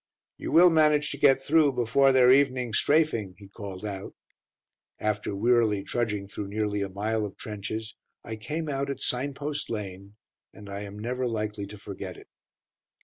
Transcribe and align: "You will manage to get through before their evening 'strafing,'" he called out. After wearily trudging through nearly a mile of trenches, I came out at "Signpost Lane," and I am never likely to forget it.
"You 0.39 0.51
will 0.51 0.71
manage 0.71 1.11
to 1.11 1.19
get 1.19 1.43
through 1.43 1.73
before 1.73 2.11
their 2.11 2.31
evening 2.31 2.73
'strafing,'" 2.73 3.35
he 3.37 3.47
called 3.47 3.85
out. 3.85 4.15
After 4.99 5.35
wearily 5.35 5.83
trudging 5.83 6.27
through 6.27 6.47
nearly 6.47 6.81
a 6.81 6.89
mile 6.89 7.23
of 7.23 7.37
trenches, 7.37 7.93
I 8.23 8.35
came 8.35 8.67
out 8.67 8.89
at 8.89 8.99
"Signpost 8.99 9.69
Lane," 9.69 10.15
and 10.55 10.71
I 10.71 10.79
am 10.85 10.97
never 10.97 11.27
likely 11.27 11.67
to 11.67 11.77
forget 11.77 12.17
it. 12.17 12.29